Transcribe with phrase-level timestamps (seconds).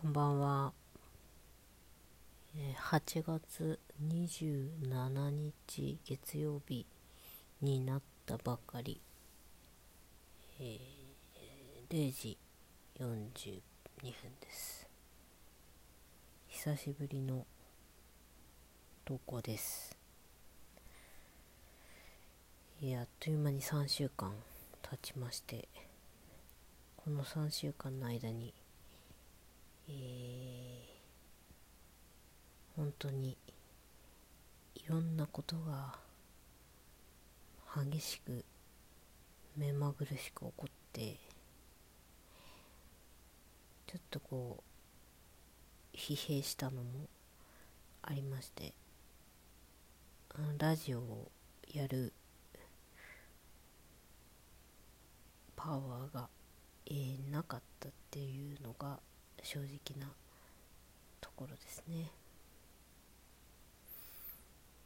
[0.00, 0.72] こんばんは。
[2.92, 6.86] 8月27日月曜日
[7.60, 9.00] になったばかり、
[10.60, 12.38] えー0時
[13.00, 14.86] 42分です。
[16.46, 17.44] 久しぶりの
[19.04, 19.96] 投稿です。
[22.80, 24.32] いやあっという間に3週間
[24.80, 25.66] 経ちまして、
[26.96, 28.54] この3週間の間に、
[29.88, 30.98] えー
[32.76, 33.36] 本当に
[34.76, 35.98] いろんなことが
[37.90, 38.44] 激しく
[39.56, 41.16] 目まぐるしく起こって
[43.88, 44.62] ちょっとこ
[45.92, 47.08] う疲弊したのも
[48.02, 48.72] ありまして
[50.36, 51.30] あのラジオを
[51.74, 52.12] やる
[55.56, 56.28] パワーが、
[56.86, 59.00] えーなかったっていうのが
[59.42, 60.08] 正直な
[61.20, 62.10] ところですね。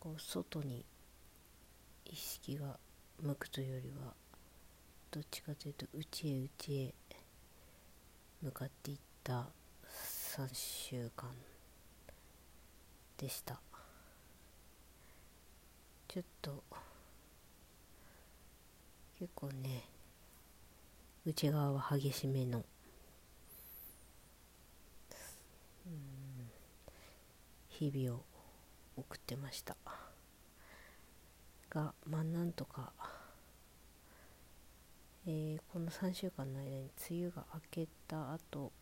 [0.00, 0.84] こう外に
[2.04, 2.78] 意識が
[3.22, 4.12] 向くというよりは
[5.10, 6.94] どっちかというと内へ内へ
[8.42, 9.46] 向かっていった
[10.36, 11.30] 3週間
[13.16, 13.58] でした
[16.08, 16.62] ちょっと
[19.18, 19.84] 結構ね
[21.24, 22.64] 内側は激しめの
[25.86, 26.50] うん
[27.90, 28.24] 日々を
[28.96, 29.76] 送ってました。
[31.68, 32.92] がまあなんとか、
[35.26, 38.72] えーこの3週間の間に梅雨が明けた後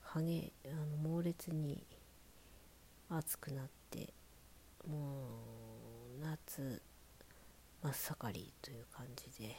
[0.00, 1.84] はげあの猛烈に
[3.08, 4.12] 暑くなって
[4.88, 4.96] も
[6.18, 6.82] う夏
[7.82, 9.56] 真っ盛りという感じで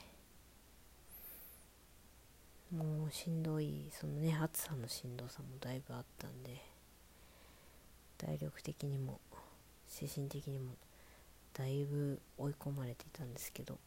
[2.75, 6.70] もうしんどいそのね暑さのしんどさもだいぶあったんで
[8.23, 9.19] 体力的にも
[9.87, 10.75] 精神的にも
[11.53, 13.79] だいぶ追い込まれていたんですけど、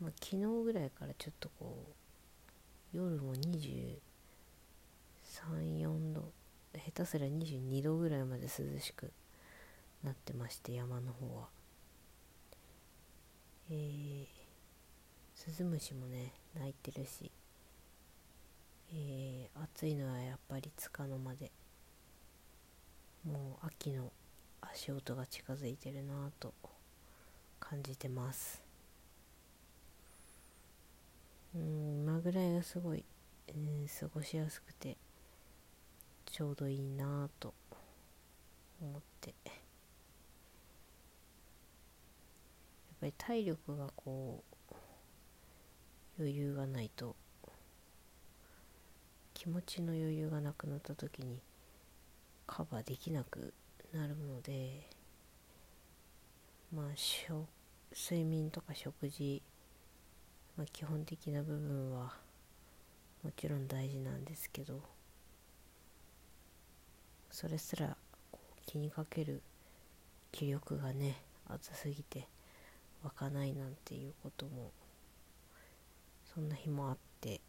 [0.00, 1.86] まあ、昨日ぐらいからちょっとこ
[2.92, 6.32] う夜も234度
[6.74, 8.48] 下手すら22度ぐらいまで涼
[8.80, 9.12] しく
[10.02, 11.46] なってまして山の方は。
[13.70, 14.26] えー、
[15.34, 17.30] スズムシもね鳴いてるし
[18.94, 21.50] えー、暑いのはやっぱりつかの間で
[23.24, 24.10] もう秋の
[24.60, 26.52] 足音が近づいてるなぁと
[27.60, 28.62] 感じてます。
[31.54, 33.04] うん今ぐらいがすごい、
[33.48, 34.96] えー過ごしやすくて
[36.26, 37.54] ちょうどいいなぁと
[38.80, 39.34] 思って。
[39.44, 39.54] やっ
[43.00, 44.74] ぱり体力がこう
[46.18, 47.16] 余裕がないと
[49.34, 51.40] 気持ちの余裕がなくなった時に
[52.54, 53.54] カバーできなく
[53.94, 54.86] なるので
[56.70, 57.46] まあしょ
[57.94, 59.40] 睡眠とか食事、
[60.58, 62.12] まあ、基本的な部分は
[63.24, 64.82] もちろん大事なんですけど
[67.30, 67.96] それすら
[68.66, 69.40] 気にかける
[70.30, 72.28] 気力がね熱すぎて
[73.02, 74.72] 湧かないなんていうことも
[76.34, 77.40] そんな日もあって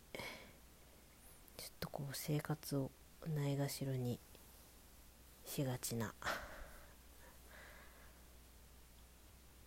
[1.57, 2.89] ちょっとこう生活を
[3.35, 4.17] ないがしろに
[5.45, 6.13] しがちな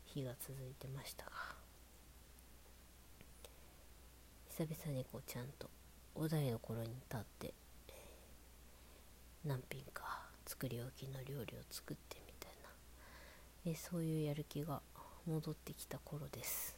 [0.07, 1.27] 日が続いてました。
[1.27, 1.55] が
[4.49, 5.69] 久々にこうちゃんと
[6.15, 7.55] お台所に立って
[9.45, 13.71] 何品か作り置きの料理を作ってみたいな。
[13.71, 14.81] えそういうやる気が
[15.27, 16.75] 戻ってきた頃です。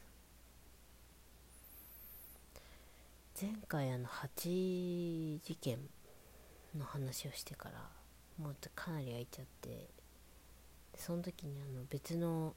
[3.41, 5.79] 前回あの8事件
[6.77, 7.99] の話をしてから
[8.39, 9.99] もうかなり空いちゃって。
[10.99, 12.55] その時にあの別の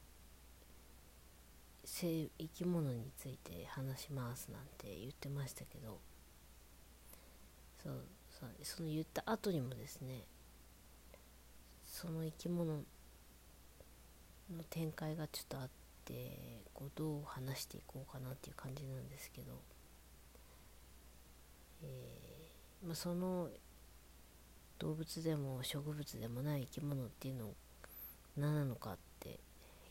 [1.86, 6.00] 生生き物について話しますなんて言ってましたけど。
[7.84, 7.94] そう
[8.30, 10.24] そうその言った後にもですね
[11.84, 12.84] その生き物の
[14.70, 15.70] 展開がちょっとあっ
[16.06, 19.54] てこうどう話していこうかなっていう感じなんですけど、
[21.82, 23.50] えーまあ、その
[24.82, 27.54] 動物でも植物でもない生き物っていうの
[28.36, 29.40] 何なのかって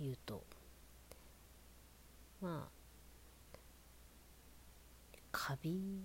[0.00, 0.42] いうと
[2.40, 3.58] まあ
[5.30, 6.02] カビ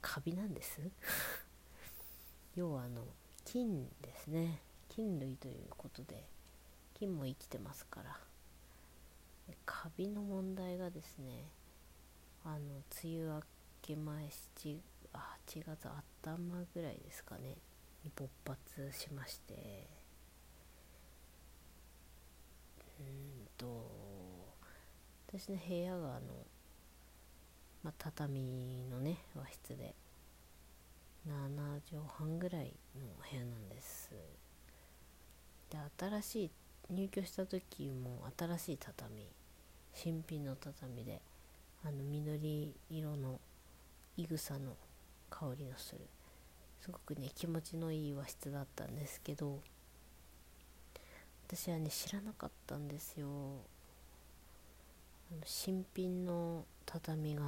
[0.00, 0.80] カビなんです？
[2.56, 3.04] 要はあの
[3.44, 4.62] 菌ですね。
[4.88, 6.26] 菌類ということで
[6.94, 8.18] 菌も生きてますから。
[9.66, 11.50] カビの問題がですね
[12.44, 13.42] あの梅雨明
[13.82, 14.95] け前7あ
[15.46, 15.88] 8月
[16.22, 16.36] 頭
[16.74, 17.56] ぐらいですかね
[18.04, 19.88] に勃発しまして。
[22.98, 23.66] うんと
[25.28, 26.20] 私の部屋があの、
[27.82, 29.94] まあ、畳のね和室で
[31.28, 34.10] 7畳半ぐらいの部屋なんです。
[35.70, 36.50] で新しい
[36.90, 39.26] 入居した時も新しい畳
[39.92, 41.20] 新品の畳で
[41.84, 43.40] あの緑色の
[44.16, 44.76] いぐさの
[45.30, 46.00] 香りのする。
[46.80, 49.58] すごくね気持ちのいい和室だったんですけど
[51.48, 53.28] 私はね知らなかったんですよ。
[55.44, 57.42] 新品の畳が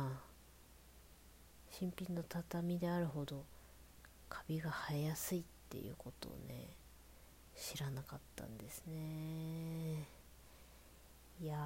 [1.70, 3.44] 新品の畳であるほど
[4.28, 6.66] カビが生えやすいっていうことをね
[7.56, 10.08] 知らなかったんですね。
[11.40, 11.56] いや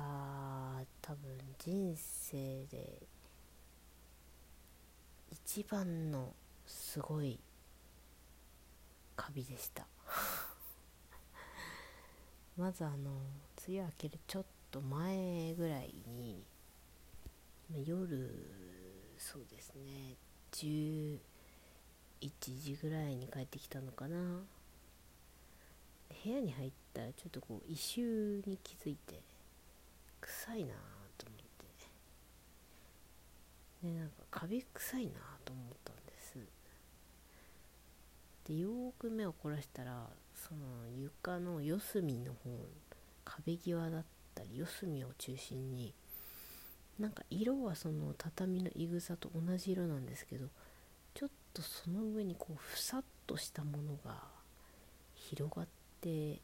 [1.00, 1.18] 多分
[1.58, 2.98] 人生で
[5.32, 6.34] 一番の
[6.66, 7.40] すごい
[9.16, 9.86] カビでした。
[12.56, 13.22] まずあの
[13.66, 16.44] 梅雨明けるちょっと前ぐらいに
[17.70, 18.30] 夜
[19.16, 20.18] そうですね
[20.52, 21.18] 11
[22.28, 24.42] 時ぐらいに帰ってきたのかな。
[26.24, 29.22] 部屋に入ったらちょっとこう異臭に気づいて
[30.20, 30.74] 臭いな。
[33.82, 35.12] でなんかカビ臭いな
[35.44, 36.38] と思ったんです。
[38.46, 42.50] でよーく目を凝らしたらその床の四隅の方
[43.24, 45.94] 壁際だったり四隅を中心に
[46.98, 50.46] なんか色はその畳のいぐさと同じ色なんですけど
[51.14, 54.22] ちょっとその上にこうふさっとしたものが
[55.14, 55.66] 広がっ
[56.00, 56.40] て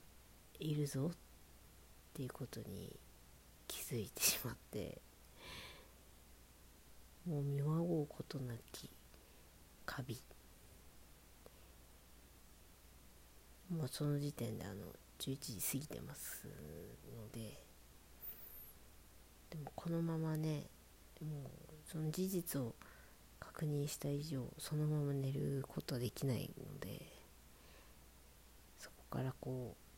[0.58, 1.16] いるぞっ
[2.14, 2.96] ていうことに
[3.66, 5.00] 気づいてしまって。
[7.28, 8.88] もう見まごうことなき
[9.84, 10.18] カビ。
[13.70, 14.86] もうその時点であの
[15.18, 16.46] 11時過ぎてます
[17.14, 17.62] ので
[19.50, 20.62] でもこのままね
[21.20, 21.50] もう
[21.84, 22.74] その事実を
[23.38, 27.02] 確認した以上そのまま寝ることはできないので
[28.78, 29.88] そこからこう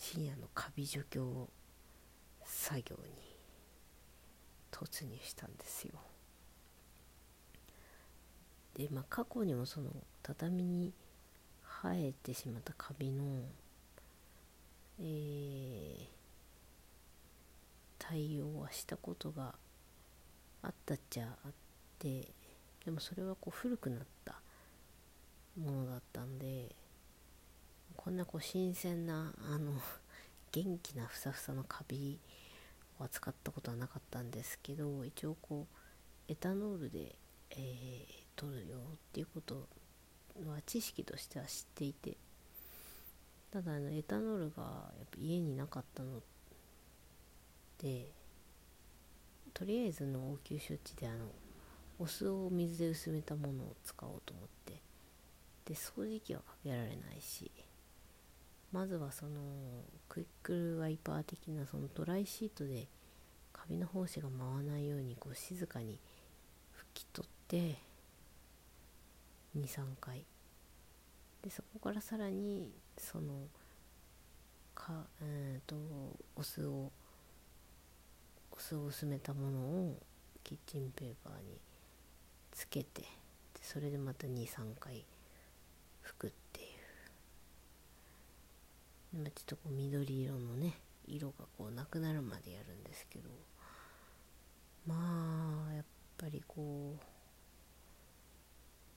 [0.00, 1.48] 深夜のカビ除去
[2.46, 3.29] 作業に
[4.80, 5.92] 突入したんですよ。
[8.74, 9.90] でまあ過去にもその
[10.22, 10.92] 畳に
[11.82, 13.42] 生えてしまったカビの、
[15.00, 16.06] えー、
[17.98, 19.54] 対応はしたことが
[20.62, 21.52] あったっちゃあっ
[21.98, 22.28] て
[22.84, 24.40] でもそれはこう古くなった
[25.58, 26.74] ものだったんで
[27.96, 29.72] こんなこう新鮮なあの
[30.52, 32.18] 元気なふさふさのカビ
[33.00, 35.66] を扱ったことはなかったんですけど一応こ
[36.28, 37.16] うエタノールで、
[37.50, 38.06] えー、
[38.36, 38.80] 取るよっ
[39.12, 39.66] ていうこと
[40.46, 42.16] は知識としては知っていて
[43.52, 46.20] ただあのエタノールがやっぱ家になかったの
[47.82, 48.06] で
[49.52, 51.26] とりあえずの応急処置であの
[51.98, 54.80] お酢を水で薄めたものを使おうと思って
[55.66, 57.50] で掃除機はかけられないし
[58.72, 59.32] まずはその
[60.08, 62.86] クイックルワイパー的なそのドライシートで
[63.52, 65.98] カビの胞子が舞わないようにこう静かに
[66.76, 67.78] 拭き取って
[69.56, 70.24] 23回。
[71.42, 73.48] でそこからさらにその
[74.74, 75.76] かうんと
[76.36, 76.90] お酢を
[78.52, 79.96] お酢を薄めたものを
[80.44, 81.58] キッチンペーパーに
[82.52, 83.02] つけて
[83.62, 85.04] それでまた23回
[86.04, 86.32] 拭く
[89.12, 93.28] 今ちょっとこう緑色のね色がこうなくなるまでやるんですけど
[94.86, 95.84] まあやっ
[96.16, 97.02] ぱりこう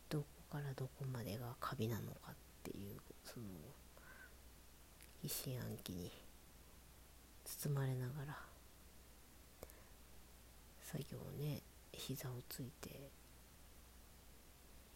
[0.09, 0.25] どこ
[0.57, 3.45] からどこまでがカビなのかっていうその
[5.23, 6.11] 疑心暗鬼に
[7.45, 8.37] 包まれながら
[10.83, 13.09] 作業をね膝をついて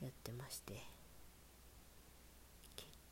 [0.01, 0.96] やってまして。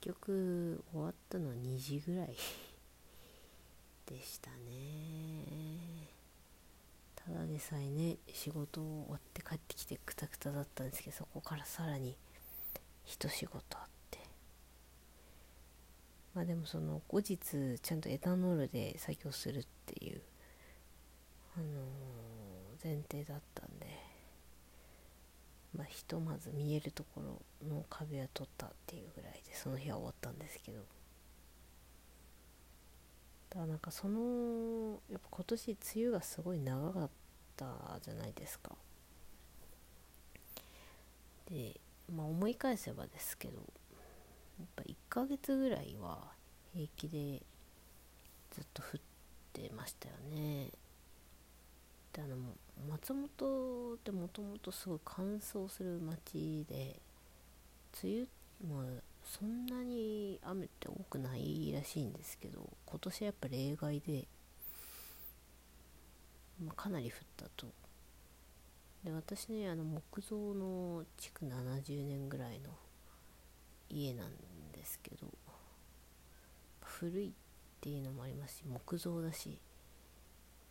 [0.05, 2.35] 局終わったのは2時ぐらい
[4.05, 6.13] でしたね。
[7.15, 12.15] ただでさえね仕事を終わって帰ってきてクタクタだったんですけどそこからさらに
[13.03, 14.19] 一仕事あって。
[16.35, 20.21] まあでもその後日ちゃんとエタノールで作業するっていう
[21.57, 23.84] あのー、前提だったんで
[25.75, 30.79] まあ、ひとまず見えるところの壁は取ったっていうぐらいでその日は終わったんですけど。
[33.49, 37.09] だからなんかそのやっぱ今年梅雨がすごい長かっ
[37.55, 38.71] たじゃないですか。
[41.49, 41.79] で
[42.13, 43.57] まあ思い返せばですけど
[44.59, 46.31] やっぱ1ヶ月ぐらいは
[46.73, 47.41] 平気で
[48.51, 49.01] ずっと降っ
[49.53, 50.71] てましたよね。
[52.15, 52.37] であの
[52.89, 56.95] 松本ってもともとすごい乾燥する町で
[58.01, 58.27] 梅
[58.61, 64.27] 雨もそんなに雨って多くないらしいんですけど今年はやっぱ例外で、
[66.63, 67.67] まあ、かなり降ったと。
[69.03, 72.71] で私ねあの木造の築70年ぐらいの
[73.89, 74.31] 家なん
[74.73, 75.27] ですけど
[76.81, 77.31] 古いっ
[77.81, 79.59] ていうのもありますし木造だし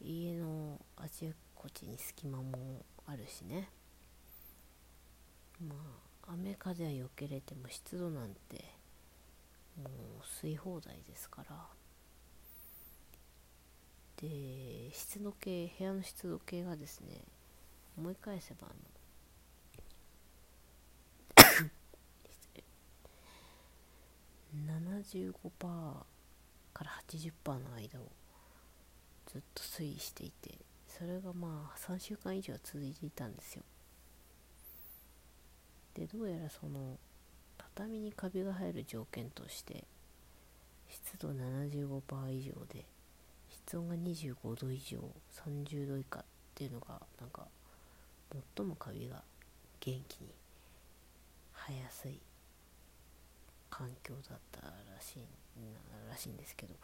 [0.00, 3.68] 家のあちこちに隙間もあるしね。
[5.60, 5.74] ま
[6.26, 8.64] あ雨風はよけれても湿度なんて
[9.76, 9.88] もう
[10.44, 11.66] 吸い放題ですから。
[14.16, 17.20] で湿度計部屋の湿度計がですね
[17.98, 18.76] 思い返せばあの
[24.82, 26.04] 75%
[26.72, 28.10] から80%の間を
[29.34, 33.64] ずっと推移していてそれがまあ3週間以上続いていたんですよ。
[35.94, 36.96] でどうやらその
[37.58, 39.84] 畳にカビが生える条件として
[40.88, 42.84] 湿度75%以上で
[43.48, 44.98] 室温が25度以上
[45.44, 46.24] 30度以下っ
[46.54, 47.46] ていうのがなんか
[48.56, 49.22] 最もカビが
[49.80, 50.28] 元気に
[51.66, 52.20] 生やすい
[53.68, 55.22] 環境だったらしい
[56.08, 56.74] らしいんですけど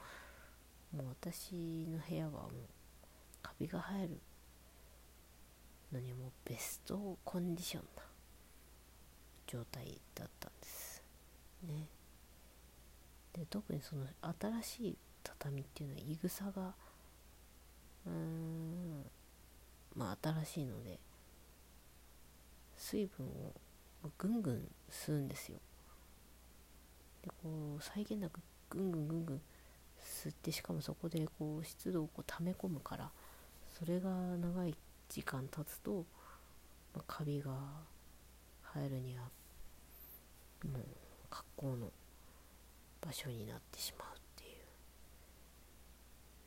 [0.97, 2.51] もう私の部屋はもう
[3.43, 4.21] カビが生える。
[5.93, 8.03] のにもうベストコンディションな
[9.47, 11.03] 状態だったんです
[11.65, 11.89] ね。
[13.33, 14.07] で特にその
[14.63, 16.75] 新しい畳っていうのはいぐさが
[18.07, 19.05] うーん
[19.97, 20.99] まあ新しいので
[22.77, 23.53] 水分を
[24.17, 25.59] ぐんぐん吸うんですよ。
[27.23, 29.41] でこう際限なくぐんぐんぐんぐん
[30.05, 33.11] 吸ってしかもそこでこう湿度をこう溜め込むから
[33.79, 34.75] それが長い
[35.09, 36.05] 時間経つと、
[36.95, 37.51] まあ、カビが
[38.75, 39.25] 生えるには
[40.65, 40.83] もう
[41.31, 41.91] 格好の
[43.01, 44.47] 場所になってしまうってい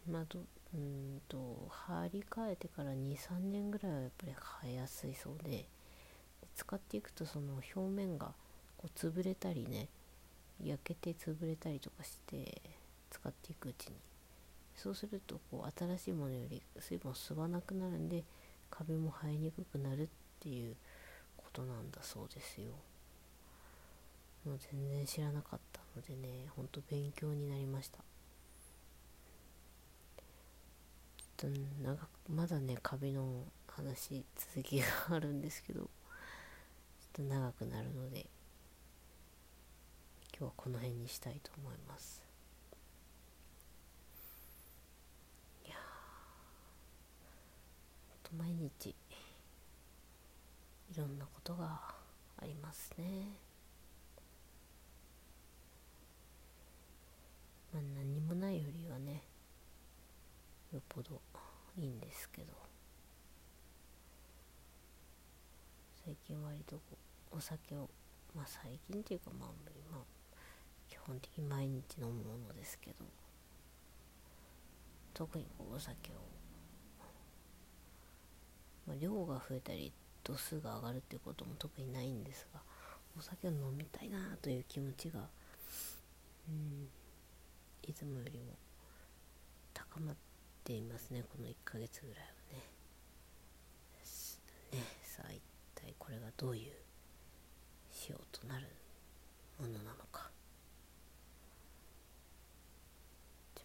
[0.10, 0.12] う。
[0.12, 0.40] まあど
[0.76, 4.34] うんと張り替えてから23年ぐらいはやっぱり
[4.64, 5.66] 生えやすいそうで
[6.56, 8.32] 使っていくとその表面が
[8.78, 9.88] こう潰れたりね
[10.64, 12.62] 焼けて潰れたりとかして
[13.14, 13.94] 使っていくうちに
[14.76, 18.24] そうするとこう新しいものより水分を吸わなくなるんで
[18.72, 20.08] カビも生えにくくなるっ
[20.40, 20.76] ていう
[21.38, 22.70] ことなんだそうですよ。
[24.46, 28.00] もう全然知らなかったのでねほんと勉強になりました。
[31.40, 35.90] ちょっと長くまだねカビの話続きがあるんですけどちょっ
[37.14, 38.26] と長くなるので
[40.38, 42.22] 今日はこの辺にしたいと思います
[45.66, 45.76] いや
[48.23, 48.96] と毎日い
[50.98, 51.80] ろんなことが
[52.38, 53.06] ありますね。
[57.74, 59.24] まあ何もないよりはね
[60.72, 61.22] よっぽど
[61.78, 62.54] いいんですけど。
[66.06, 66.80] 最近割と
[67.32, 67.90] お酒を
[68.36, 69.50] まあ最近っていうかまあ
[69.90, 70.04] 今
[70.90, 73.06] 基本的に毎日飲むものですけど。
[75.14, 76.16] 特にお酒を、
[78.88, 79.92] まあ、量が増えたり
[80.24, 82.62] 度数が上がるっていうことも特にないんですが
[83.18, 85.22] お酒を飲みたいなという気持ちが
[86.50, 86.88] うん
[87.88, 88.54] いつもよりも
[89.74, 90.16] 高まっ
[90.64, 91.24] ていますね。
[91.24, 92.64] この1ヶ月ぐらいはね。
[94.72, 95.42] ねさあ一
[95.76, 96.72] 体これがどういう
[97.92, 98.68] 仕様となる
[99.60, 100.32] ものなのか。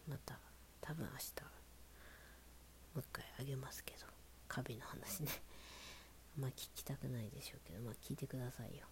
[0.08, 0.38] また
[0.80, 1.42] 多分明日
[2.94, 4.17] もう一回あげますけど。
[4.48, 5.30] カビの話ね。
[6.38, 8.86] まあ聞きたくないでしょうけどまあ聞いてくださいよ。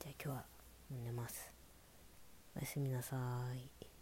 [0.00, 0.44] じゃあ今日は
[0.90, 1.50] 寝ます。
[2.56, 3.16] おやすみなさ
[3.54, 3.97] い。